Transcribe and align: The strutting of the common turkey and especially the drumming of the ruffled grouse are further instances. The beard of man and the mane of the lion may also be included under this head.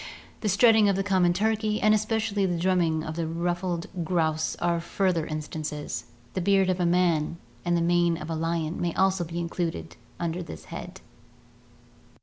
The 0.39 0.49
strutting 0.49 0.89
of 0.89 0.95
the 0.95 1.03
common 1.03 1.31
turkey 1.31 1.79
and 1.79 1.93
especially 1.93 2.47
the 2.47 2.57
drumming 2.57 3.03
of 3.03 3.15
the 3.15 3.27
ruffled 3.27 3.85
grouse 4.03 4.55
are 4.55 4.79
further 4.81 5.27
instances. 5.27 6.05
The 6.33 6.41
beard 6.41 6.71
of 6.71 6.79
man 6.79 7.37
and 7.63 7.77
the 7.77 7.81
mane 7.83 8.17
of 8.17 8.27
the 8.29 8.35
lion 8.35 8.81
may 8.81 8.95
also 8.95 9.23
be 9.23 9.37
included 9.39 9.97
under 10.19 10.41
this 10.41 10.65
head. 10.73 11.01